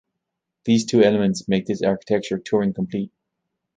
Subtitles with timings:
[0.65, 3.11] These two elements make this architecture Turing-complete.